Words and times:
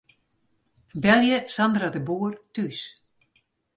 Belje 1.03 1.39
Sandra 1.55 1.91
de 1.97 2.01
Boer 2.09 2.33
thús. 2.57 2.79